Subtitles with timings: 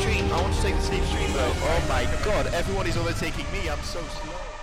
[0.00, 0.24] stream.
[0.34, 1.54] I want to take the slipstream though.
[1.70, 3.60] Oh my god, everyone is overtaking me.
[3.72, 4.56] I'm so slow.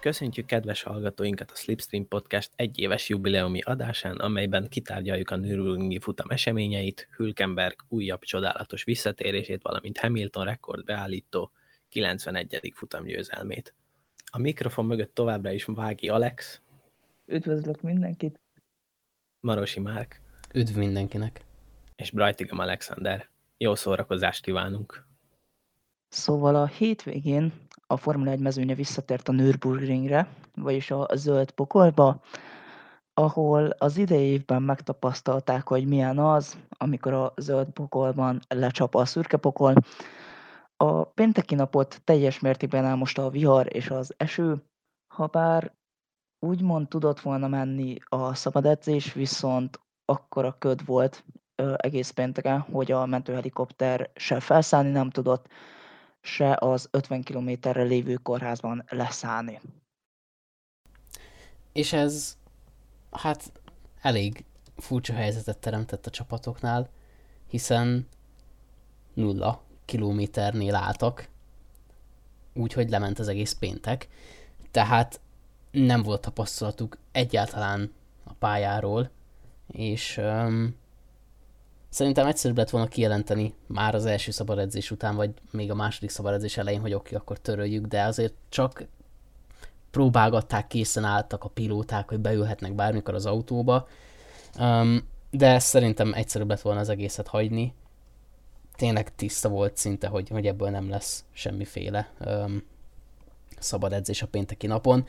[0.00, 7.08] Köszöntjük kedves hallgatóinkat a Slipstream Podcast egyéves jubileumi adásán, amelyben kitárgyaljuk a Nürburgringi futam eseményeit,
[7.16, 11.50] Hülkenberg újabb csodálatos visszatérését, valamint Hamilton rekord beállító
[11.88, 12.72] 91.
[12.74, 13.74] futamgyőzelmét.
[14.24, 16.60] A mikrofon mögött továbbra is Vági Alex.
[17.26, 18.40] Üdvözlök mindenkit.
[19.40, 20.20] Marosi Márk.
[20.54, 21.40] Üdv mindenkinek.
[21.96, 23.28] És Brightigam Alexander.
[23.64, 25.06] Jó szórakozást kívánunk!
[26.08, 27.52] Szóval a hétvégén
[27.86, 32.20] a Formula 1 mezőnye visszatért a Nürburgringre, vagyis a zöld pokolba,
[33.14, 39.36] ahol az idei évben megtapasztalták, hogy milyen az, amikor a zöld pokolban lecsap a szürke
[39.36, 39.74] pokol.
[40.76, 44.64] A pénteki napot teljes mértékben elmosta a vihar és az eső,
[45.14, 45.74] ha bár
[46.46, 51.24] úgymond tudott volna menni a szabad edzés, viszont akkora köd volt
[51.76, 55.46] egész pénteken, hogy a mentőhelikopter se felszállni nem tudott,
[56.20, 59.60] se az 50 kilométerre lévő kórházban leszállni.
[61.72, 62.36] És ez
[63.10, 63.52] hát
[64.00, 64.44] elég
[64.76, 66.88] furcsa helyzetet teremtett a csapatoknál,
[67.46, 68.08] hiszen
[69.14, 71.28] nulla kilométernél álltak,
[72.54, 74.08] úgyhogy lement az egész péntek,
[74.70, 75.20] tehát
[75.70, 77.92] nem volt tapasztalatuk egyáltalán
[78.24, 79.10] a pályáról,
[79.66, 80.74] és um,
[81.90, 86.34] szerintem egyszerűbb lett volna kijelenteni már az első szabad után, vagy még a második szabad
[86.34, 88.84] edzés elején, hogy oké, okay, akkor töröljük, de azért csak
[89.90, 93.88] próbálgatták, készen álltak a pilóták, hogy beülhetnek bármikor az autóba,
[94.58, 97.74] um, de szerintem egyszerűbb lett volna az egészet hagyni.
[98.76, 102.62] Tényleg tiszta volt szinte, hogy, hogy ebből nem lesz semmiféle um,
[103.58, 105.06] szabad edzés a pénteki napon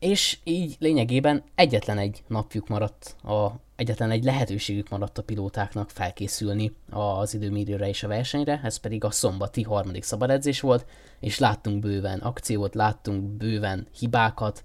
[0.00, 6.72] és így lényegében egyetlen egy napjuk maradt, a, egyetlen egy lehetőségük maradt a pilótáknak felkészülni
[6.90, 10.86] az időmérőre és a versenyre, ez pedig a szombati harmadik szabadedzés volt,
[11.20, 14.64] és láttunk bőven akciót, láttunk bőven hibákat,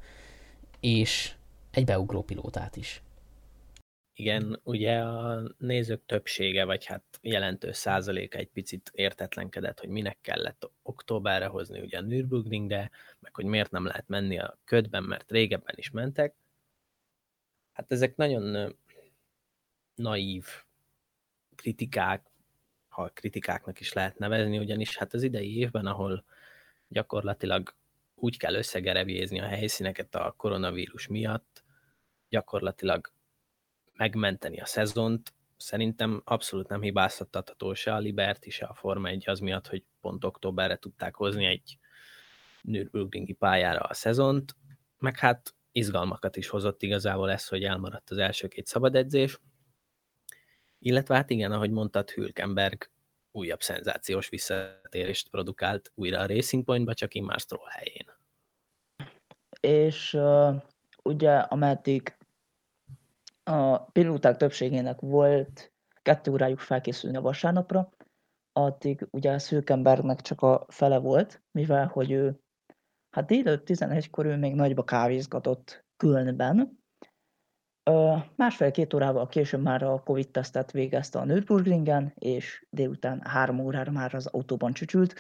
[0.80, 1.34] és
[1.72, 3.02] egy beugró pilótát is.
[4.14, 10.70] Igen, ugye a nézők többsége, vagy hát jelentős százaléka egy picit értetlenkedett, hogy minek kellett
[10.84, 15.76] októberre hozni ugye a Nürburgringre, meg hogy miért nem lehet menni a ködben, mert régebben
[15.78, 16.36] is mentek.
[17.74, 18.76] Hát ezek nagyon
[19.96, 20.46] naív
[21.56, 22.26] kritikák,
[22.88, 26.24] ha kritikáknak is lehet nevezni, ugyanis hát az idei évben, ahol
[26.88, 27.76] gyakorlatilag
[28.16, 31.64] úgy kell összegerevjézni a helyszíneket a koronavírus miatt,
[32.30, 33.12] gyakorlatilag
[33.94, 39.40] megmenteni a szezont, szerintem abszolút nem hibáztatható se a Liberty, se a Forma 1 az
[39.40, 41.78] miatt, hogy pont októberre tudták hozni egy
[42.62, 44.56] Nürburgringi pályára a szezont,
[45.00, 49.40] meg hát izgalmakat is hozott igazából ez, hogy elmaradt az első két szabad edzés,
[50.80, 52.90] illetve hát igen, ahogy mondtad, Hülkenberg
[53.32, 58.10] újabb szenzációs visszatérést produkált újra a Racing Pointba, csak immár Stroll helyén.
[59.60, 60.62] És uh,
[61.04, 62.18] ugye ameddig
[63.44, 67.90] a pilóták többségének volt kettő órájuk felkészülni a vasárnapra,
[68.52, 72.40] addig ugye a Szülkenbergnek csak a fele volt, mivel hogy ő
[73.10, 76.84] hát délőtt 11-kor ő még nagyba kávézgatott Kölnben.
[78.36, 84.26] Másfél-két órával később már a Covid-tesztet végezte a Nürburgringen, és délután három órára már az
[84.26, 85.16] autóban csücsült.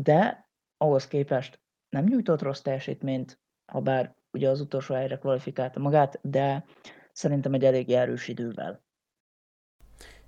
[0.00, 3.40] De ahhoz képest nem nyújtott rossz teljesítményt,
[3.72, 6.64] ha bár ugye az utolsó helyre kvalifikálta magát, de
[7.12, 8.82] szerintem egy elég erős idővel.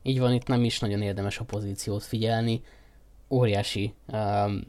[0.03, 2.63] Így van, itt nem is nagyon érdemes a pozíciót figyelni.
[3.31, 4.65] Óriási um,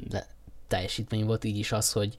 [0.68, 2.18] teljesítmény volt így is az, hogy,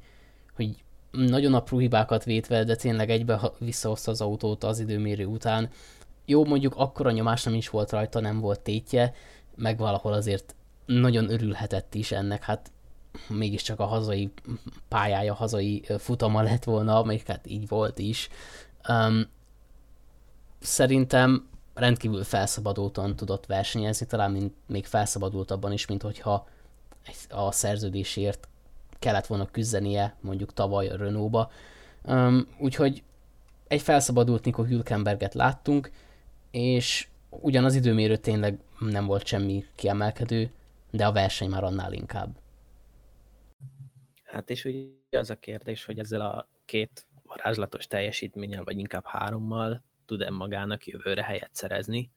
[0.55, 0.85] hogy
[1.17, 5.71] nagyon apró hibákat vétve, de tényleg egybe visszahozta az autót az időmérő után.
[6.25, 9.15] Jó, mondjuk akkora nyomás nem is volt rajta, nem volt tétje,
[9.57, 10.55] meg valahol azért
[10.87, 12.73] nagyon örülhetett is ennek, hát
[13.29, 14.33] mégiscsak a hazai
[14.89, 18.29] pályája, hazai futama lett volna, amelyik hát így volt is.
[18.89, 19.27] Um,
[20.61, 26.47] szerintem rendkívül felszabadultan tudott versenyezni, talán mint, még felszabadultabban is, mint hogyha
[27.29, 28.49] a szerződésért
[29.05, 31.51] kellett volna küzdenie mondjuk tavaly a Renault-ba.
[32.03, 33.03] Um, úgyhogy
[33.69, 35.91] egy felszabadult Nico Hülkenberget láttunk,
[36.51, 40.51] és ugyan az időmérő tényleg nem volt semmi kiemelkedő,
[40.91, 42.37] de a verseny már annál inkább.
[44.25, 49.83] Hát és ugye az a kérdés, hogy ezzel a két varázslatos teljesítménnyel, vagy inkább hárommal
[50.07, 52.11] tud-e magának jövőre helyet szerezni,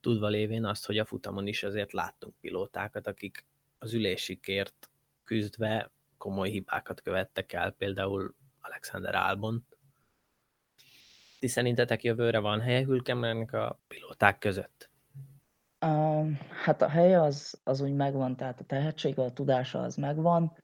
[0.00, 3.44] tudva lévén azt, hogy a futamon is azért láttunk pilótákat, akik
[3.78, 4.90] az ülésikért
[5.24, 5.90] küzdve
[6.20, 9.66] komoly hibákat követtek el, például Alexander Albon.
[11.38, 14.90] Ti szerintetek jövőre van helye Hülkenbergnek a pilóták között?
[15.86, 20.56] Um, hát a helye az, az úgy megvan, tehát a tehetsége, a tudása az megvan,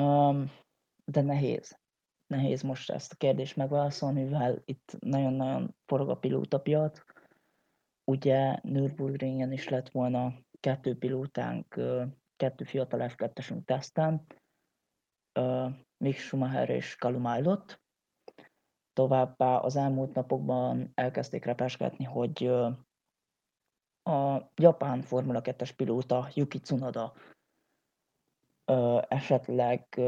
[0.00, 0.50] um,
[1.04, 1.78] de nehéz.
[2.26, 7.00] Nehéz most ezt a kérdést megválaszolni, mivel itt nagyon-nagyon forog a pilótapiac.
[8.04, 11.80] Ugye Nürburgringen is lett volna kettő pilótánk,
[12.36, 14.26] kettő fiatal f 2 teszten,
[15.96, 17.80] Mick Schumacher és Callum Aylott.
[18.92, 22.46] Továbbá az elmúlt napokban elkezdték repesgetni, hogy
[24.02, 27.12] a japán Formula 2-es pilóta Yuki Tsunoda
[29.08, 30.00] esetleg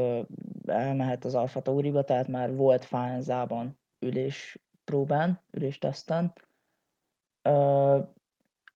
[0.65, 6.33] elmehet az Alfa Tauriba, tehát már volt Fánzában ülés próbán, ülésteszten.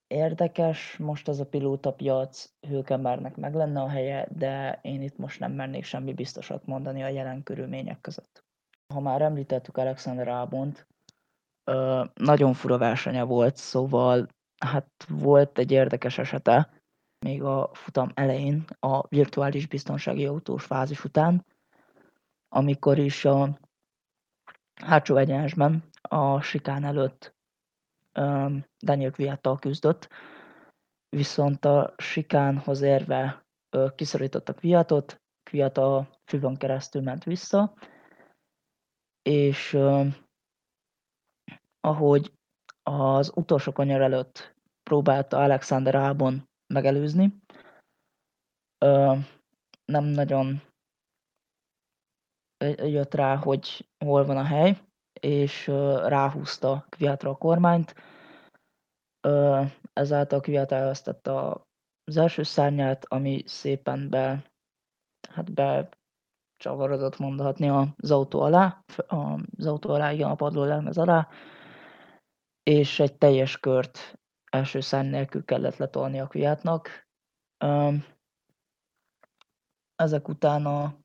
[0.10, 5.52] Érdekes most az a pilótapiac, Hülkenbergnek meg lenne a helye, de én itt most nem
[5.52, 8.44] mernék semmi biztosat mondani a jelen körülmények között.
[8.94, 10.88] Ha már említettük Alexander Albont,
[12.14, 14.28] nagyon fura versenye volt, szóval
[14.66, 16.70] hát volt egy érdekes esete,
[17.20, 21.46] még a futam elején, a virtuális biztonsági autós fázis után,
[22.48, 23.60] amikor is a
[24.82, 27.38] hátsó egyenesben a sikán előtt
[28.80, 30.10] Daniel Kviattal küzdött,
[31.10, 33.46] viszont a sikánhoz érve
[33.96, 37.74] kiszorítottak Kviatot, Kviat a füvön keresztül ment vissza,
[39.22, 39.78] és
[41.80, 42.34] ahogy
[42.84, 47.42] az utolsó kanyar előtt próbálta Alexander Albon megelőzni,
[49.86, 50.62] nem nagyon
[52.78, 54.89] jött rá, hogy hol van a hely,
[55.20, 55.68] és
[56.06, 57.96] ráhúzta Kviatra a kormányt.
[59.94, 61.32] Ezáltal Kviat elvesztette
[62.04, 64.52] az első szárnyát, ami szépen be,
[65.30, 65.90] hát be
[66.58, 68.84] csavarodott mondhatni az autó alá,
[69.58, 71.28] az autó alá, igen, a padló lemez alá,
[72.64, 74.20] és egy teljes kört
[74.52, 77.08] első szárny nélkül kellett letolni a Kviatnak.
[79.96, 81.00] Ezek után a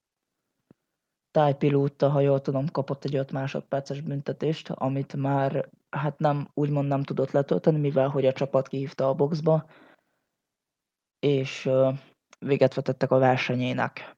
[1.35, 7.03] tájpilóta, ha jól tudom, kapott egy 5 másodperces büntetést, amit már hát nem, úgymond nem
[7.03, 9.67] tudott letölteni, mivel hogy a csapat kihívta a boxba,
[11.19, 11.71] és
[12.39, 14.17] véget vetettek a versenyének.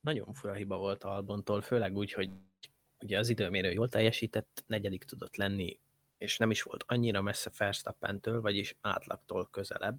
[0.00, 2.30] Nagyon fura hiba volt Albontól, főleg úgy, hogy
[3.02, 5.78] ugye az időmérő jól teljesített, negyedik tudott lenni,
[6.18, 9.96] és nem is volt annyira messze Verstappentől, vagyis átlagtól közelebb.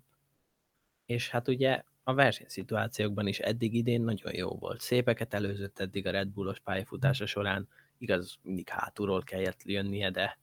[1.05, 4.81] És hát ugye a versenyszituációkban is eddig idén nagyon jó volt.
[4.81, 7.67] Szépeket előzött eddig a Red Bullos pályafutása során,
[7.97, 10.39] igaz, mindig hátulról kellett jönnie, de,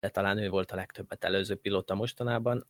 [0.00, 2.66] de talán ő volt a legtöbbet előző pilóta mostanában.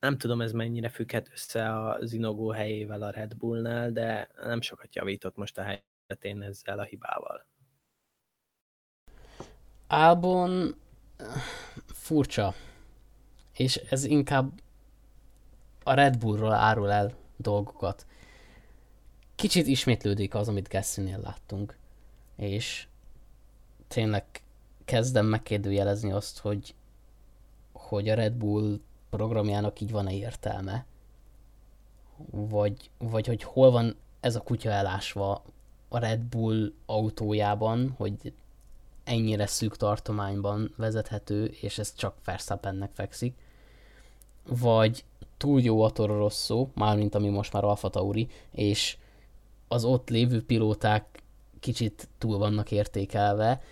[0.00, 4.94] Nem tudom, ez mennyire függhet össze a Zinogó helyével a Red Bullnál, de nem sokat
[4.94, 7.46] javított most a helyzetén ezzel a hibával.
[9.86, 10.74] Albon
[11.86, 12.54] furcsa,
[13.52, 14.60] és ez inkább
[15.90, 18.06] a Red Bullról árul el dolgokat.
[19.34, 21.76] Kicsit ismétlődik az, amit Gassinél láttunk,
[22.36, 22.86] és
[23.88, 24.24] tényleg
[24.84, 26.74] kezdem megkérdőjelezni azt, hogy,
[27.72, 30.84] hogy a Red Bull programjának így van-e értelme,
[32.30, 35.42] vagy, vagy hogy hol van ez a kutya elásva
[35.88, 38.32] a Red Bull autójában, hogy
[39.04, 43.34] ennyire szűk tartományban vezethető, és ez csak Verstappennek fekszik,
[44.48, 45.04] vagy
[45.40, 48.96] túl jó a Toro Rosso, mármint ami most már Alfa Tauri, és
[49.68, 51.22] az ott lévő pilóták
[51.60, 53.62] kicsit túl vannak értékelve,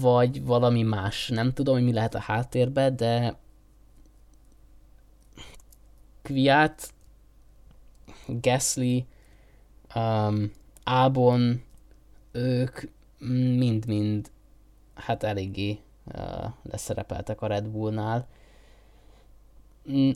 [0.00, 1.28] vagy valami más.
[1.28, 3.38] Nem tudom, hogy mi lehet a háttérbe, de
[6.22, 6.92] Kviat,
[8.26, 9.06] Gasly,
[9.94, 10.52] um,
[10.84, 11.62] Albon,
[12.32, 12.80] ők
[13.18, 14.30] mind-mind
[14.94, 18.28] hát eléggé uh, leszerepeltek a Red Bullnál,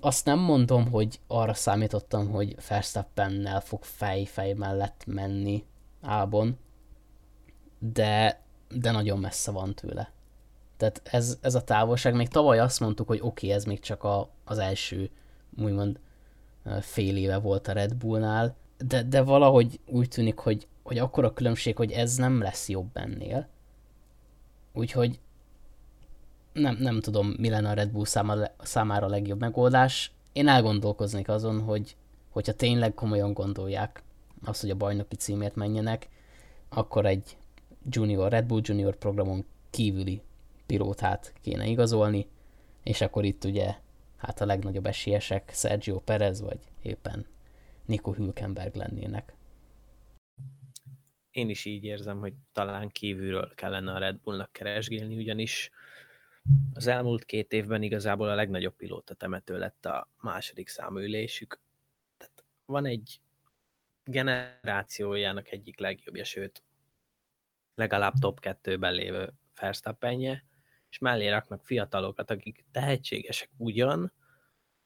[0.00, 5.64] azt nem mondom, hogy arra számítottam, hogy Verstappennel fog fej-fej mellett menni
[6.00, 6.59] Ábon,
[7.78, 10.12] de, de nagyon messze van tőle.
[10.76, 14.04] Tehát ez, ez a távolság, még tavaly azt mondtuk, hogy oké, okay, ez még csak
[14.04, 15.11] a, az első,
[15.59, 15.99] úgymond
[16.81, 21.33] fél éve volt a Red Bullnál, de, de valahogy úgy tűnik, hogy, hogy akkor a
[21.33, 23.49] különbség, hogy ez nem lesz jobb ennél.
[24.73, 25.21] Úgyhogy
[26.54, 28.04] nem, nem tudom, mi lenne a Red Bull
[28.58, 30.12] számára, a legjobb megoldás.
[30.32, 31.96] Én elgondolkoznék azon, hogy
[32.28, 34.02] hogyha tényleg komolyan gondolják
[34.44, 36.08] azt, hogy a bajnoki címért menjenek,
[36.68, 37.37] akkor egy
[37.90, 40.23] junior, Red Bull Junior programon kívüli
[40.66, 42.26] pilótát kéne igazolni,
[42.82, 43.75] és akkor itt ugye
[44.16, 47.26] hát a legnagyobb esélyesek Sergio Perez, vagy éppen
[47.84, 49.34] Nico Hülkenberg lennének.
[51.30, 55.70] Én is így érzem, hogy talán kívülről kellene a Red Bullnak keresgélni, ugyanis
[56.75, 61.61] Az elmúlt két évben igazából a legnagyobb pilóta temető lett a második számú ülésük.
[62.17, 63.21] Tehát van egy
[64.05, 66.63] generációjának egyik legjobbja, sőt,
[67.75, 70.45] legalább top 2-ben lévő Verstappenje,
[70.91, 74.13] és mellé raknak fiatalokat, akik tehetségesek ugyan,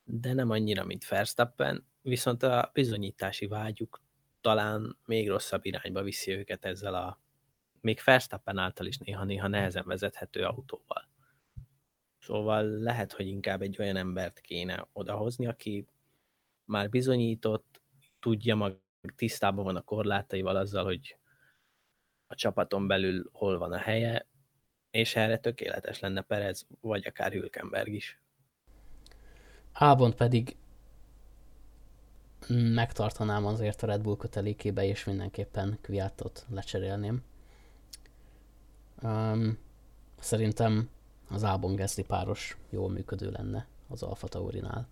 [0.04, 4.02] de nem annyira, mint Verstappen, viszont a bizonyítási vágyuk
[4.40, 7.20] talán még rosszabb irányba viszi őket ezzel a
[7.80, 11.08] még Verstappen által is néha-néha nehezen vezethető autóval.
[12.18, 15.86] Szóval lehet, hogy inkább egy olyan embert kéne odahozni, aki
[16.64, 17.80] már bizonyított,
[18.20, 18.80] tudja mag,
[19.16, 21.18] tisztában van a korlátaival azzal, hogy
[22.26, 24.26] a csapaton belül hol van a helye,
[24.90, 28.20] és erre tökéletes lenne Perez, vagy akár Hülkenberg is.
[29.72, 30.56] Ábont pedig
[32.48, 37.22] megtartanám azért a Red Bull kötelékébe, és mindenképpen Kviatot lecserélném.
[39.02, 39.58] Um,
[40.18, 40.90] szerintem
[41.28, 44.88] az Ábon Gasly páros jól működő lenne az Alfa Taurinál.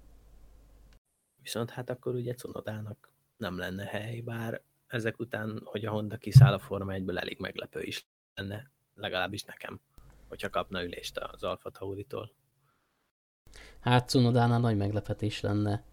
[1.42, 6.52] Viszont hát akkor ugye Cunodának nem lenne hely, bár ezek után, hogy a Honda kiszáll
[6.52, 9.80] a Forma 1-ből, elég meglepő is lenne, legalábbis nekem,
[10.28, 12.32] hogyha kapna ülést az Alfa Tauritól.
[13.80, 15.84] Hát Cunodánál nagy meglepetés lenne,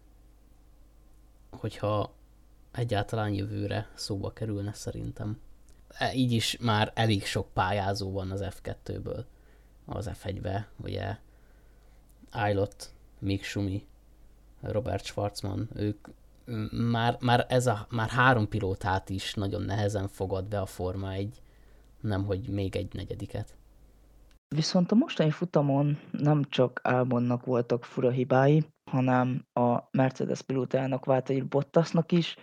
[1.50, 2.14] hogyha
[2.72, 5.40] egyáltalán jövőre szóba kerülne szerintem.
[5.88, 9.24] E, így is már elég sok pályázó van az F2-ből,
[9.84, 11.16] az F1-be, ugye
[12.30, 13.86] Ailot, Mick Schumi,
[14.60, 16.08] Robert Schwarzman, ők
[16.90, 21.42] már, már, ez a, már három pilótát is nagyon nehezen fogad be a Forma egy,
[22.00, 23.56] nem hogy még egy negyediket.
[24.48, 31.48] Viszont a mostani futamon nem csak Albonnak voltak fura hibái, hanem a Mercedes pilótájának egy
[31.48, 32.36] Bottasnak is,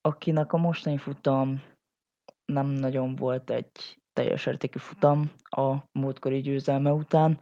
[0.00, 1.62] akinek a mostani futam
[2.44, 7.38] nem nagyon volt egy teljes értékű futam a múltkori győzelme után.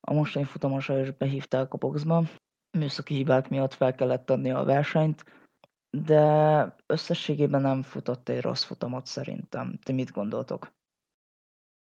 [0.00, 2.24] A mostani futamon sajnos behívták a boxba,
[2.78, 5.24] műszaki hibák miatt fel kellett adni a versenyt,
[5.90, 9.78] de összességében nem futott egy rossz futamot szerintem.
[9.82, 10.72] Ti mit gondoltok?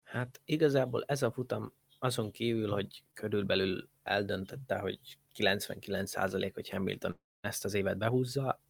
[0.04, 5.00] Hát igazából ez a futam azon kívül, hogy körülbelül eldöntötte, hogy
[5.36, 8.62] 99% hogy Hamilton ezt az évet behúzza,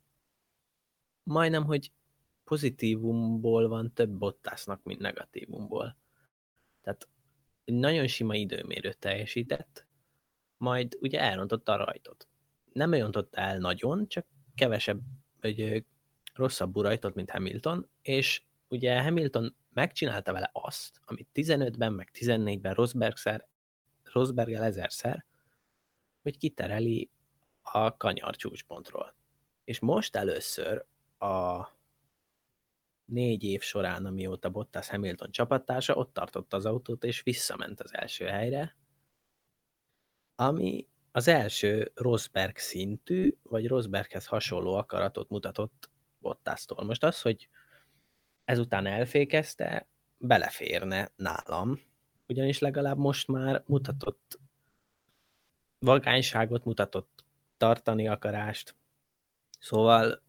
[1.24, 1.92] majdnem, hogy
[2.52, 5.98] pozitívumból van több Bottasnak, mint negatívumból.
[6.82, 7.08] Tehát
[7.66, 9.86] nagyon sima időmérőt teljesített,
[10.58, 12.28] majd ugye elrontotta a rajtot.
[12.74, 15.02] Nem öntotta el nagyon, csak kevesebb,
[15.42, 15.86] vagy
[16.34, 23.48] rosszabb rajtot, mint Hamilton, és ugye Hamilton megcsinálta vele azt, amit 15-ben, meg 14-ben Rosbergszer,
[24.04, 25.26] Rosberggel ezerszer,
[26.22, 27.10] hogy kitereli
[27.62, 29.16] a kanyar csúcspontról.
[29.64, 30.86] És most először
[31.18, 31.80] a
[33.12, 38.26] négy év során, amióta Bottas Hamilton csapattársa, ott tartotta az autót, és visszament az első
[38.26, 38.76] helyre,
[40.36, 45.90] ami az első Rosberg szintű, vagy Rosberghez hasonló akaratot mutatott
[46.20, 46.84] Bottasztól.
[46.86, 47.50] Most az, hogy
[48.46, 49.88] ezután elfékezte,
[50.18, 51.80] beleférne nálam,
[52.28, 54.40] ugyanis legalább most már mutatott
[55.80, 57.24] vagányságot, mutatott
[57.58, 58.76] tartani akarást.
[59.60, 60.22] Szóval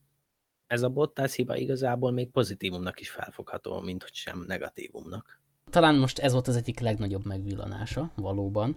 [0.72, 5.40] ez a Bottas hiba igazából még pozitívumnak is felfogható, mint hogy sem negatívumnak.
[5.70, 8.76] Talán most ez volt az egyik legnagyobb megvillanása, valóban.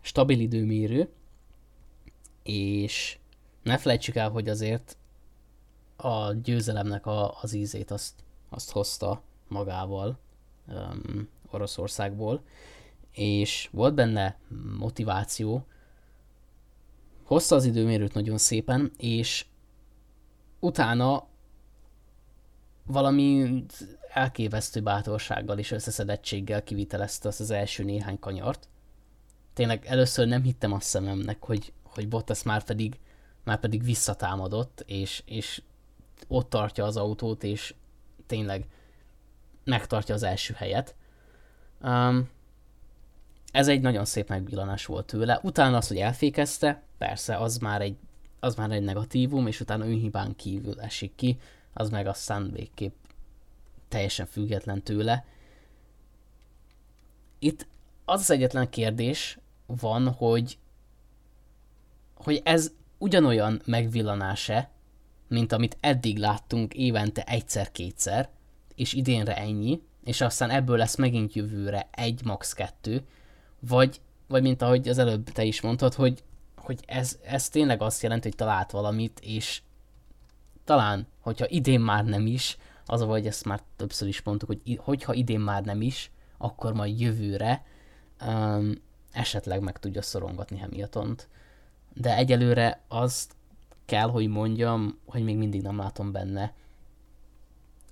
[0.00, 1.08] Stabil időmérő,
[2.42, 3.18] és
[3.62, 4.96] ne felejtsük el, hogy azért
[5.96, 8.14] a győzelemnek a, az ízét azt,
[8.48, 10.18] azt hozta magával
[10.66, 12.42] um, Oroszországból,
[13.12, 14.38] és volt benne
[14.78, 15.66] motiváció,
[17.22, 19.46] hozta az időmérőt nagyon szépen, és
[20.64, 21.26] utána
[22.86, 23.64] valami
[24.12, 28.68] elképesztő bátorsággal és összeszedettséggel kivitelezte azt az első néhány kanyart.
[29.52, 32.98] Tényleg először nem hittem a szememnek, hogy, hogy Bottas már pedig,
[33.44, 35.62] már pedig visszatámadott, és, és
[36.28, 37.74] ott tartja az autót, és
[38.26, 38.66] tényleg
[39.64, 40.94] megtartja az első helyet.
[41.82, 42.30] Um,
[43.52, 45.40] ez egy nagyon szép megvillanás volt tőle.
[45.42, 47.96] Utána az, hogy elfékezte, persze, az már egy,
[48.44, 51.38] az már egy negatívum, és utána önhibán kívül esik ki,
[51.72, 52.94] az meg aztán végképp
[53.88, 55.24] teljesen független tőle.
[57.38, 57.66] Itt
[58.04, 60.58] az az egyetlen kérdés van, hogy,
[62.14, 64.70] hogy ez ugyanolyan megvillanás-e,
[65.28, 68.28] mint amit eddig láttunk évente egyszer-kétszer,
[68.74, 72.52] és idénre ennyi, és aztán ebből lesz megint jövőre egy, max.
[72.52, 73.06] kettő,
[73.58, 76.22] vagy, vagy mint ahogy az előbb te is mondtad, hogy,
[76.64, 79.62] hogy ez, ez tényleg azt jelenti, hogy talált valamit, és
[80.64, 82.56] talán, hogyha idén már nem is,
[82.86, 86.72] az a vagy ezt már többször is mondtuk, hogy hogyha idén már nem is, akkor
[86.72, 87.64] majd jövőre
[88.26, 88.72] um,
[89.12, 91.28] esetleg meg tudja szorongatni Hamiltont.
[91.94, 93.34] De egyelőre azt
[93.84, 96.54] kell, hogy mondjam, hogy még mindig nem látom benne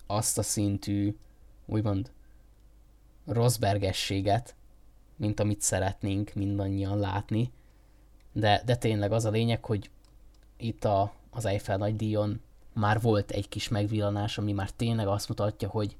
[0.06, 1.16] azt a szintű,
[1.66, 2.10] úgymond
[3.26, 4.54] Rosbergességet,
[5.16, 7.52] mint amit szeretnénk mindannyian látni.
[8.32, 9.90] De, de tényleg az a lényeg, hogy
[10.56, 12.40] itt a, az Eiffel nagy díjon
[12.72, 15.96] már volt egy kis megvillanás, ami már tényleg azt mutatja, hogy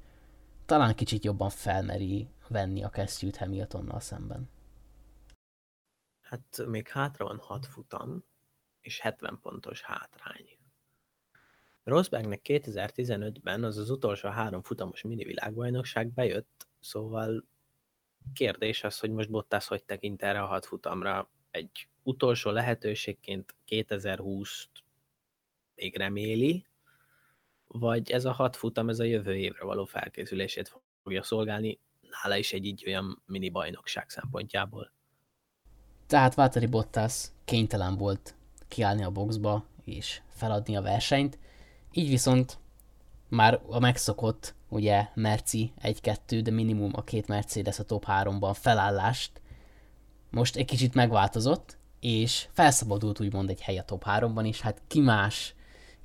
[0.66, 4.50] talán kicsit jobban felmeri venni a kesztyűt Hamiltonnal szemben.
[6.20, 8.24] Hát még hátra van 6 futam,
[8.80, 10.46] és 70 pontos hátrány.
[11.84, 17.44] Rosbergnek 2015-ben az az utolsó három futamos mini világbajnokság bejött, szóval
[18.34, 24.66] kérdés az, hogy most Bottas hogy tekint erre a hat futamra egy utolsó lehetőségként 2020-t
[25.74, 26.66] még reméli,
[27.66, 32.52] vagy ez a hat futam, ez a jövő évre való felkészülését fogja szolgálni, nála is
[32.52, 34.92] egy így olyan mini bajnokság szempontjából.
[36.06, 38.34] Tehát Valtteri Bottas kénytelen volt
[38.68, 41.38] kiállni a boxba és feladni a versenyt,
[41.92, 42.58] így viszont
[43.28, 49.40] már a megszokott, ugye Merci 1-2, de minimum a két Mercedes a top 3-ban felállást
[50.30, 55.00] most egy kicsit megváltozott, és felszabadult úgymond egy hely a top 3-ban, és hát ki
[55.00, 55.54] más,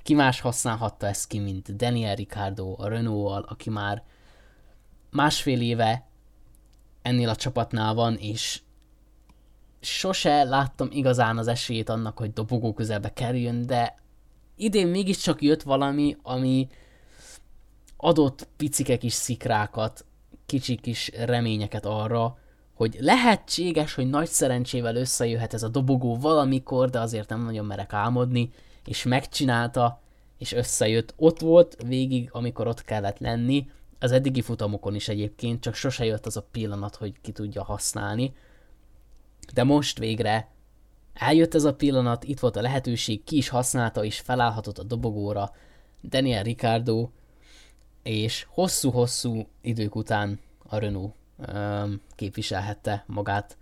[0.02, 4.02] ki más használhatta ezt ki, mint Daniel Ricardo a Renault-val, aki már
[5.10, 6.06] másfél éve
[7.02, 8.60] ennél a csapatnál van, és
[9.80, 13.98] sose láttam igazán az esélyét annak, hogy dobogó közelbe kerüljön, de
[14.56, 16.68] idén mégiscsak jött valami, ami
[17.96, 20.04] adott picike kis szikrákat,
[20.46, 22.38] kicsi kis reményeket arra,
[22.78, 27.92] hogy lehetséges, hogy nagy szerencsével összejöhet ez a dobogó valamikor, de azért nem nagyon merek
[27.92, 28.50] álmodni,
[28.84, 30.00] és megcsinálta,
[30.38, 31.14] és összejött.
[31.16, 36.26] Ott volt végig, amikor ott kellett lenni, az eddigi futamokon is egyébként, csak sose jött
[36.26, 38.34] az a pillanat, hogy ki tudja használni.
[39.54, 40.48] De most végre
[41.14, 45.50] eljött ez a pillanat, itt volt a lehetőség, ki is használta, és felállhatott a dobogóra
[46.02, 47.08] Daniel Ricardo,
[48.02, 51.17] és hosszú-hosszú idők után a Renault
[52.14, 53.56] képviselhette magát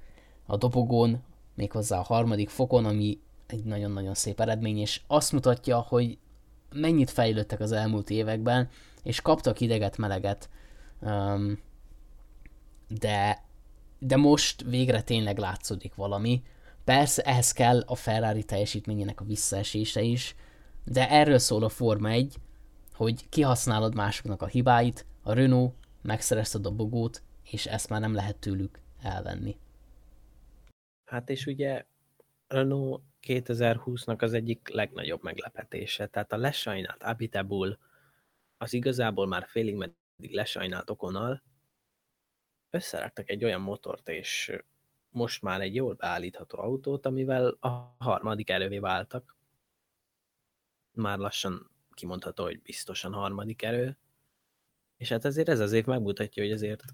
[0.46, 1.22] a dobogón,
[1.54, 6.18] méghozzá a harmadik fokon, ami egy nagyon-nagyon szép eredmény, és azt mutatja, hogy
[6.74, 8.68] mennyit fejlődtek az elmúlt években,
[9.02, 10.48] és kaptak ideget, meleget,
[12.88, 13.44] de,
[13.98, 16.42] de most végre tényleg látszódik valami.
[16.84, 20.34] Persze ehhez kell a Ferrari teljesítményének a visszaesése is,
[20.84, 22.36] de erről szól a Forma 1,
[22.94, 28.36] hogy kihasználod másoknak a hibáit, a Renault megszerezte a dobogót, és ezt már nem lehet
[28.36, 29.58] tőlük elvenni.
[31.04, 31.84] Hát és ugye
[32.46, 37.78] Renault 2020-nak az egyik legnagyobb meglepetése, tehát a lesajnált Abitebul
[38.56, 41.42] az igazából már félig meddig lesajnált Okonal,
[42.70, 44.58] összeraktak egy olyan motort, és
[45.10, 49.36] most már egy jól beállítható autót, amivel a harmadik erővé váltak.
[50.92, 53.98] Már lassan kimondható, hogy biztosan harmadik erő.
[54.96, 56.84] És hát ezért ez azért megmutatja, hogy azért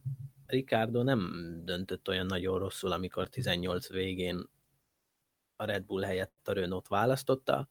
[0.52, 1.30] Ricardo nem
[1.64, 4.48] döntött olyan nagyon rosszul, amikor 18 végén
[5.56, 7.68] a Red Bull helyett a Renault választotta.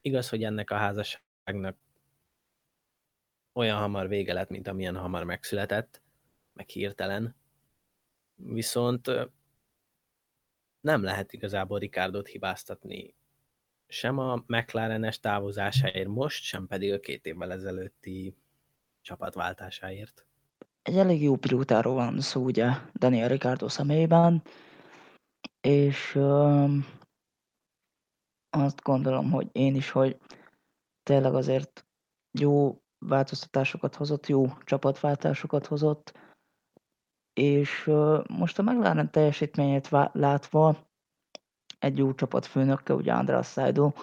[0.00, 1.76] Igaz, hogy ennek a házasságnak
[3.52, 6.02] olyan hamar vége lett, mint amilyen hamar megszületett,
[6.52, 7.36] meg hirtelen.
[8.34, 9.10] Viszont
[10.80, 13.14] nem lehet igazából Ricardot hibáztatni
[13.86, 18.34] sem a McLaren-es távozásáért most, sem pedig a két évvel ezelőtti
[19.00, 20.26] csapatváltásáért.
[20.88, 24.42] Egy elég jó pilótáról van szó, ugye, Daniel Ricardo személyében,
[25.60, 26.86] és um,
[28.50, 30.18] azt gondolom, hogy én is, hogy
[31.02, 31.86] tényleg azért
[32.38, 36.18] jó változtatásokat hozott, jó csapatváltásokat hozott,
[37.32, 40.88] és uh, most a McLaren teljesítményét látva
[41.78, 43.94] egy jó csapatfőnökkel, ugye András Szájdó,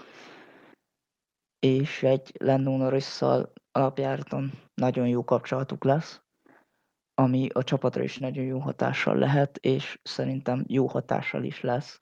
[1.60, 6.24] és egy Lando Norrisszal alapjáraton nagyon jó kapcsolatuk lesz,
[7.16, 11.98] ami a csapatra is nagyon jó hatással lehet, és szerintem jó hatással is lesz,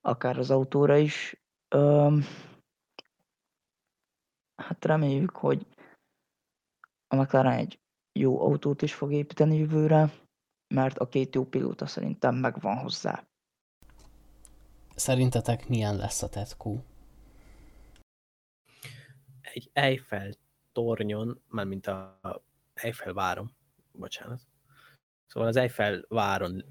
[0.00, 1.40] akár az autóra is.
[1.68, 2.24] Öm,
[4.56, 5.66] hát reméljük, hogy
[7.08, 7.80] a McLaren egy
[8.12, 10.12] jó autót is fog építeni jövőre,
[10.74, 13.26] mert a két jó pilóta szerintem megvan hozzá.
[14.94, 16.84] Szerintetek milyen lesz a tetkó?
[19.40, 20.34] Egy Eiffel
[20.72, 22.20] tornyon, mármint a
[22.74, 23.50] Eiffel várom,
[23.98, 24.40] bocsánat.
[25.26, 26.64] Szóval az Eiffel váron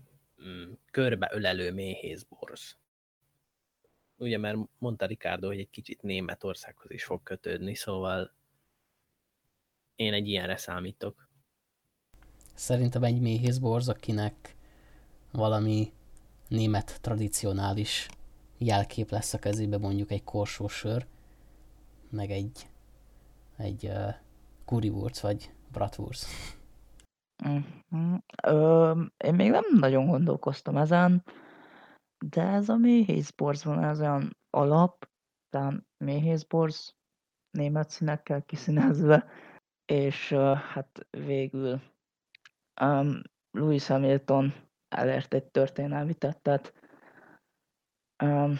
[0.43, 2.77] mm, körbe ölelő méhész borz.
[4.17, 8.33] Ugye, mert mondta Ricardo, hogy egy kicsit Németországhoz is fog kötődni, szóval
[9.95, 11.29] én egy ilyenre számítok.
[12.53, 14.55] Szerintem egy méhész borz, akinek
[15.31, 15.93] valami
[16.47, 18.07] német tradicionális
[18.57, 21.07] jelkép lesz a kezébe, mondjuk egy korsósör,
[22.09, 22.69] meg egy,
[23.57, 24.13] egy uh,
[24.65, 26.25] currywurst vagy bratwurst.
[27.43, 28.15] Mhm.
[28.43, 31.23] Ö, én még nem nagyon gondolkoztam ezen,
[32.25, 35.09] de ez a méhészborz van, ez olyan alap,
[35.49, 36.95] tehát méhészborz
[37.51, 39.27] német színekkel kiszínezve,
[39.85, 41.81] és uh, hát végül
[42.81, 43.21] um,
[43.51, 44.53] Louis Hamilton
[44.87, 46.73] elért egy történelmi tettet.
[48.23, 48.57] Um,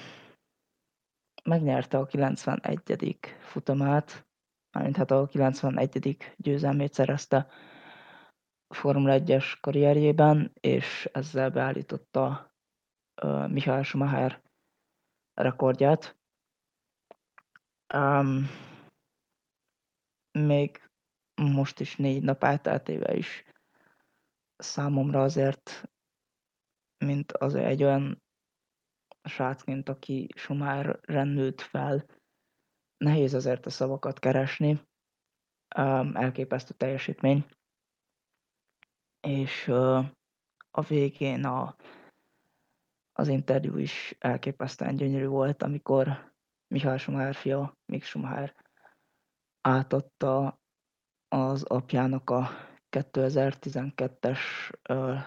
[1.43, 3.17] megnyerte a 91.
[3.39, 4.27] futamát,
[4.71, 6.17] mármint hát a 91.
[6.37, 7.47] győzelmét szerezte
[8.67, 12.53] Formula 1-es karrierjében, és ezzel beállította
[13.21, 14.41] uh, Michael Schumacher
[15.33, 16.17] rekordját.
[17.93, 18.49] Um,
[20.31, 20.89] még
[21.35, 23.43] most is négy nap elteltével is
[24.57, 25.89] számomra azért,
[26.97, 28.23] mint az egy olyan
[29.23, 32.05] srácként, aki Schumacher nőtt fel,
[32.97, 34.81] nehéz azért a szavakat keresni.
[35.77, 37.45] Um, elképesztő teljesítmény.
[39.25, 39.67] És
[40.71, 41.75] a végén a,
[43.13, 46.33] az interjú is elképesztően gyönyörű volt, amikor
[46.67, 48.55] Mihály Schumacher fia, Mick Schumacher
[49.61, 50.59] átadta
[51.27, 52.49] az apjának a
[52.89, 54.39] 2012-es
[54.89, 55.19] uh,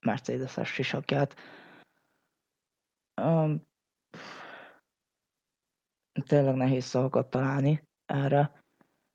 [0.00, 1.34] Mercedes-es sisakját.
[6.26, 8.64] Tényleg nehéz szavakat találni erre.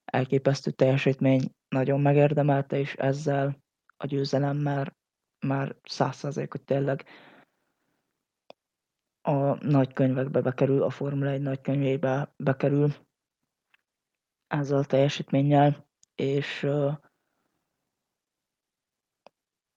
[0.05, 3.65] Elképesztő teljesítmény, nagyon megérdemelte, és ezzel
[3.97, 4.97] a győzelemmel
[5.39, 7.05] már száz százalék, tényleg
[9.21, 12.93] a nagy könyvekbe bekerül, a Formula 1 nagy könyvébe bekerül
[14.47, 16.93] ezzel a teljesítménnyel, és uh,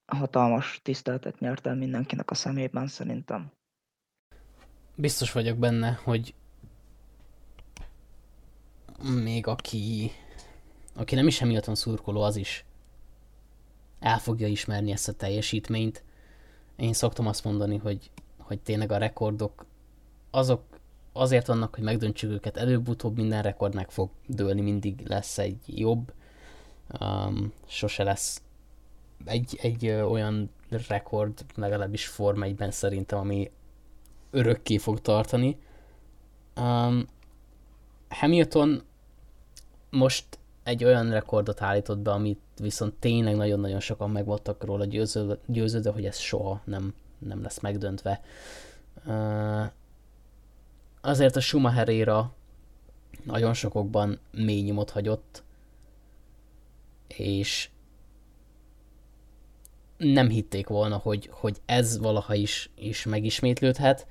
[0.07, 3.53] hatalmas tiszteletet nyert el mindenkinek a szemében szerintem.
[4.95, 6.35] Biztos vagyok benne, hogy
[9.03, 10.11] még aki,
[10.95, 12.65] aki nem is Hamilton szurkoló, az is
[14.01, 16.03] el fogja ismerni ezt a teljesítményt.
[16.77, 19.67] Én szoktam azt mondani, hogy, hogy tényleg a rekordok
[20.31, 20.63] azok
[21.13, 26.13] azért vannak, hogy megdöntsük őket, előbb-utóbb minden rekord meg fog dőlni, mindig lesz egy jobb,
[27.01, 28.43] um, sose lesz
[29.25, 30.51] egy, egy ö, olyan
[30.89, 33.51] rekord, legalábbis Form 1-ben szerintem, ami
[34.31, 35.59] örökké fog tartani.
[36.57, 37.07] Um,
[38.09, 38.83] Hamilton
[39.91, 40.39] most
[40.71, 45.91] egy olyan rekordot állított be, amit viszont tényleg nagyon-nagyon sokan meg voltak róla győződve, győződve
[45.91, 48.21] hogy ez soha nem, nem lesz megdöntve.
[51.01, 52.33] Azért a Schumacheréra
[53.25, 55.43] nagyon sokokban mély nyomot hagyott,
[57.07, 57.71] és
[59.97, 64.07] nem hitték volna, hogy, hogy ez valaha is, is megismétlődhet.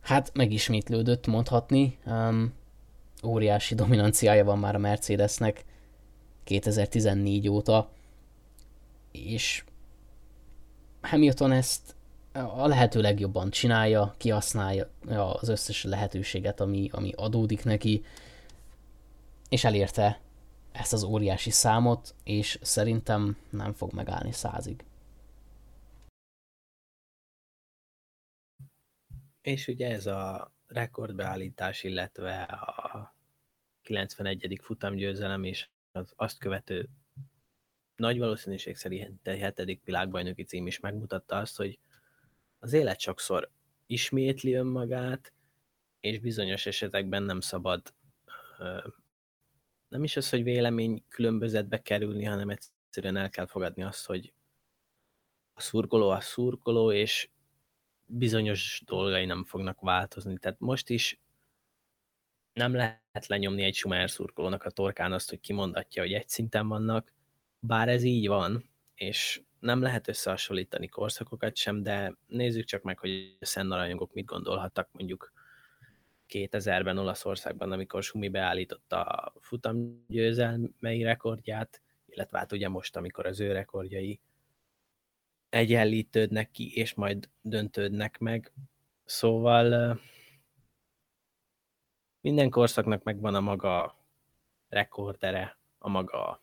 [0.00, 1.98] Hát megismétlődött, mondhatni.
[2.06, 2.52] Um,
[3.26, 5.64] óriási dominanciája van már a Mercedesnek
[6.44, 7.90] 2014 óta,
[9.12, 9.64] és
[11.00, 11.94] Hamilton ezt
[12.32, 14.88] a lehető legjobban csinálja, kihasználja
[15.40, 18.04] az összes lehetőséget, ami, ami adódik neki,
[19.48, 20.20] és elérte
[20.72, 24.84] ezt az óriási számot, és szerintem nem fog megállni százig.
[29.40, 33.15] És ugye ez a rekordbeállítás, illetve a
[33.86, 34.58] 91.
[34.62, 36.88] futamgyőzelem és az azt követő
[37.96, 41.78] nagy valószínűség szerint egy hetedik világbajnoki cím is megmutatta azt, hogy
[42.58, 43.50] az élet sokszor
[43.86, 45.32] ismétli önmagát,
[46.00, 47.94] és bizonyos esetekben nem szabad
[49.88, 54.32] nem is az, hogy vélemény különbözetbe kerülni, hanem egyszerűen el kell fogadni azt, hogy
[55.54, 57.28] a szurkoló a szurkoló, és
[58.06, 60.38] bizonyos dolgai nem fognak változni.
[60.38, 61.18] Tehát most is
[62.56, 67.12] nem lehet lenyomni egy Schumacher szurkolónak a torkán azt, hogy kimondatja, hogy egy szinten vannak,
[67.58, 68.64] bár ez így van,
[68.94, 74.24] és nem lehet összehasonlítani korszakokat sem, de nézzük csak meg, hogy a Senna rajongók mit
[74.24, 75.32] gondolhattak mondjuk
[76.28, 83.52] 2000-ben Olaszországban, amikor Sumi beállította a futamgyőzelmei rekordját, illetve hát ugye most, amikor az ő
[83.52, 84.20] rekordjai
[85.48, 88.52] egyenlítődnek ki, és majd döntődnek meg.
[89.04, 89.98] Szóval
[92.26, 93.98] minden korszaknak megvan a maga
[94.68, 96.42] rekordere, a maga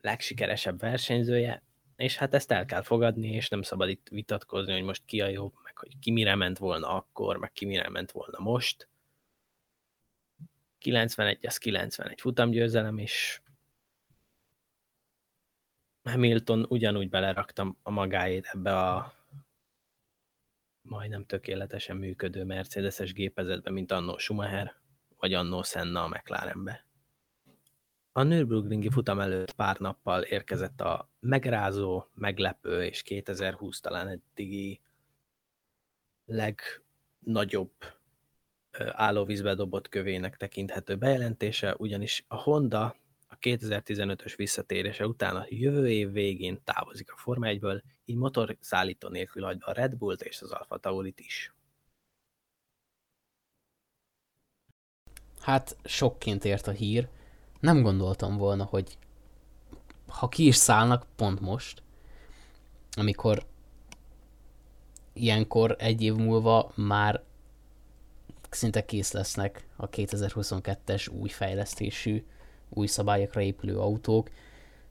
[0.00, 1.62] legsikeresebb versenyzője,
[1.96, 5.26] és hát ezt el kell fogadni, és nem szabad itt vitatkozni, hogy most ki a
[5.26, 8.88] jobb, meg hogy ki mire ment volna akkor, meg ki mire ment volna most.
[10.78, 13.40] 91, az 91 futamgyőzelem, és
[16.02, 19.17] Hamilton ugyanúgy beleraktam a magáét ebbe a
[20.88, 24.74] majdnem tökéletesen működő Mercedes-es gépezetbe, mint annó Schumacher,
[25.18, 26.86] vagy annó Senna a McLarenbe.
[28.12, 34.80] A Nürburgringi futam előtt pár nappal érkezett a megrázó, meglepő és 2020 talán eddigi
[36.24, 37.72] legnagyobb
[38.90, 42.96] állóvízbe dobott kövének tekinthető bejelentése, ugyanis a Honda
[43.40, 49.42] a 2015-ös visszatérése után a jövő év végén távozik a Forma 1-ből, így motorszállító nélkül
[49.42, 51.52] hagyva a Red Bullt és az Alfa Taurit is.
[55.40, 57.08] Hát sokként ért a hír.
[57.60, 58.98] Nem gondoltam volna, hogy
[60.06, 61.82] ha ki is szállnak pont most,
[62.92, 63.46] amikor
[65.12, 67.22] ilyenkor egy év múlva már
[68.50, 72.24] szinte kész lesznek a 2022-es új fejlesztésű,
[72.68, 74.30] új szabályokra épülő autók,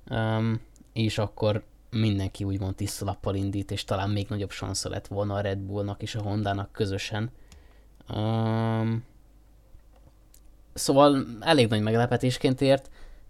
[0.10, 0.62] um,
[0.94, 5.42] és akkor mindenki úgymond tiszta lappal indít, és talán még nagyobb sansza lett volna a
[5.42, 7.32] Red Bullnak és a Hondának közösen.
[8.16, 9.04] Um,
[10.74, 12.90] szóval elég nagy meglepetésként ért,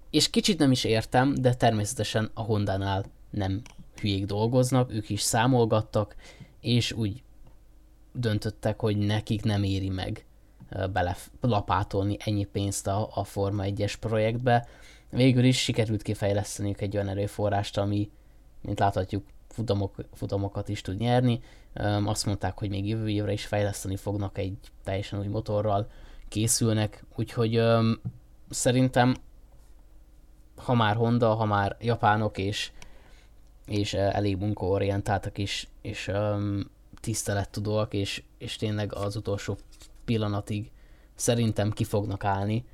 [0.10, 3.62] és kicsit nem is értem, de természetesen a Hondánál nem
[4.00, 6.16] hülyék dolgoznak, ők is számolgattak,
[6.62, 7.24] és úgy
[8.12, 10.27] döntöttek, hogy nekik nem éri meg
[11.42, 14.68] belapátolni ennyi pénzt a, a Forma 1-es projektbe.
[15.10, 18.10] Végül is sikerült kifejleszteniük egy olyan erőforrást, ami,
[18.62, 21.40] mint láthatjuk, futamok, futamokat is tud nyerni.
[22.06, 25.90] Azt mondták, hogy még jövő évre is fejleszteni fognak egy teljesen új motorral,
[26.28, 27.62] készülnek, úgyhogy
[28.50, 29.16] szerintem
[30.58, 32.72] ha már Honda, ha már japánok és,
[33.66, 36.70] és elég munkaorientáltak is, és um,
[37.02, 39.58] tisztelettudóak, és, és tényleg az utolsó
[40.08, 40.72] pillanatig
[41.16, 42.66] szerintem ki fognak állni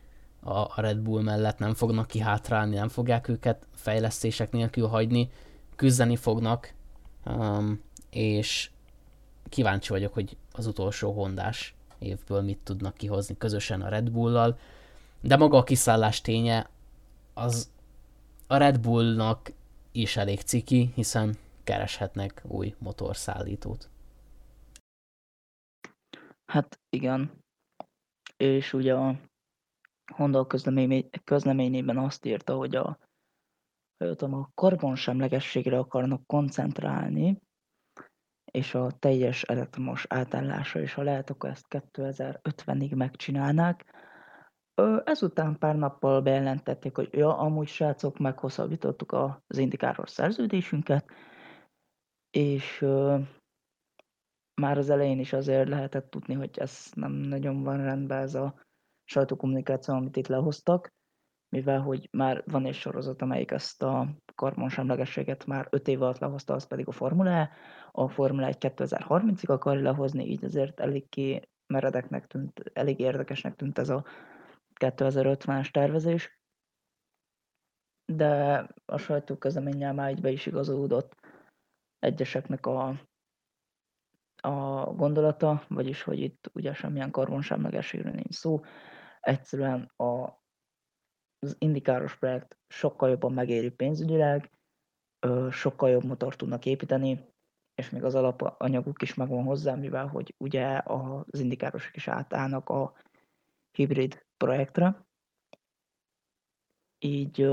[0.44, 5.30] a, Red Bull mellett, nem fognak kihátrálni, nem fogják őket fejlesztések nélkül hagyni,
[5.76, 6.74] küzdeni fognak,
[7.26, 8.70] um, és
[9.50, 14.58] kíváncsi vagyok, hogy az utolsó hondás évből mit tudnak kihozni közösen a Red Bull-lal,
[15.22, 16.70] de maga a kiszállás ténye
[17.34, 17.70] az
[18.48, 19.52] a Red Bullnak
[19.92, 23.90] is elég ciki, hiszen kereshetnek új motorszállítót.
[26.46, 27.44] Hát igen.
[28.38, 29.20] És ugye a
[30.14, 30.48] Honda
[31.24, 32.98] közleményében azt írta, hogy a,
[34.18, 37.42] a karbonsemlegességre akarnak koncentrálni,
[38.52, 43.86] és a teljes elektromos átállásra is, ha lehet, akkor ezt 2050-ig megcsinálnák.
[45.04, 51.06] Ezután pár nappal bejelentették, hogy ja, amúgy srácok, meghosszabbítottuk az indikáros szerződésünket,
[52.30, 52.86] és
[54.62, 58.56] már az elején is azért lehetett tudni, hogy ez nem nagyon van rendben ez a
[59.04, 60.94] sajtókommunikáció, amit itt lehoztak,
[61.50, 66.54] mivel hogy már van egy sorozat, amelyik ezt a karbonsemlegességet már 5 év alatt lehozta,
[66.54, 67.52] az pedig a Formula E.
[67.92, 73.90] A Formula 1 2030-ig akar lehozni, így azért eléggé meredeknek tűnt, elég érdekesnek tűnt ez
[73.90, 74.06] a
[74.80, 76.40] 2050-es tervezés.
[78.06, 81.16] De a sajtóközleménnyel már így be is igazolódott
[82.00, 83.00] egyeseknek a
[84.44, 88.62] a gondolata, vagyis hogy itt ugye semmilyen karbonsemlegességről nincs szó.
[89.20, 90.42] Egyszerűen a,
[91.40, 94.52] az indikáros projekt sokkal jobban megéri pénzügyileg,
[95.52, 97.34] sokkal jobb motort tudnak építeni,
[97.76, 102.94] és még az alapanyaguk is megvan hozzá, mivel hogy ugye az indikárosok is átállnak a
[103.72, 105.06] hibrid projektre.
[107.00, 107.50] Így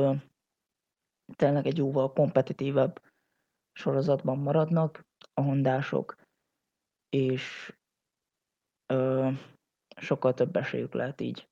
[1.37, 3.03] tényleg egy jóval kompetitívebb
[3.73, 6.17] sorozatban maradnak a hondások,
[7.11, 7.75] és
[8.87, 9.31] ö,
[9.97, 11.49] sokkal több esélyük lehet így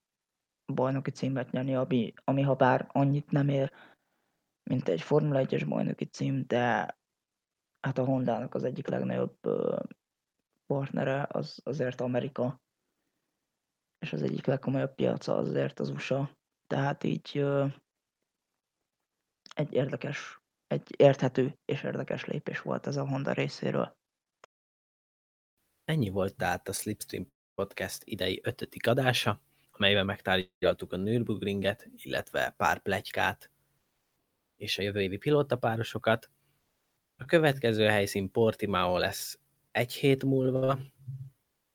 [0.74, 3.72] bajnoki címet nyerni, ami, ami ha bár annyit nem ér,
[4.70, 6.96] mint egy Formula 1-es bajnoki cím, de
[7.80, 9.82] hát a Hondának az egyik legnagyobb ö,
[10.66, 12.60] partnere az azért Amerika,
[13.98, 16.30] és az egyik legkomolyabb piaca azért az USA.
[16.66, 17.66] Tehát így ö,
[19.54, 23.97] egy érdekes, egy érthető és érdekes lépés volt ez a Honda részéről.
[25.88, 32.82] Ennyi volt tehát a Slipstream Podcast idei ötödik adása, amelyben megtárgyaltuk a Nürburgringet, illetve pár
[32.82, 33.50] plegykát
[34.56, 36.30] és a jövő évi pilótapárosokat.
[37.16, 39.38] A következő helyszín Portimao lesz
[39.70, 40.78] egy hét múlva,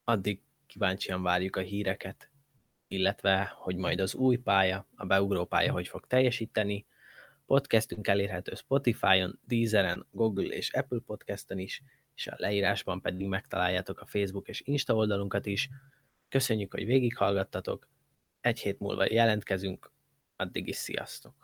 [0.04, 2.30] addig kíváncsian várjuk a híreket,
[2.88, 6.86] illetve hogy majd az új pálya, a beugró pálya hogy fog teljesíteni.
[7.45, 11.84] Podcastünk elérhető Spotify-on, Deezeren, Google és Apple Podcasten is,
[12.15, 15.69] és a leírásban pedig megtaláljátok a Facebook és Insta oldalunkat is.
[16.30, 17.88] Köszönjük, hogy végighallgattatok,
[18.41, 19.91] egy hét múlva jelentkezünk,
[20.36, 21.42] addig is sziasztok!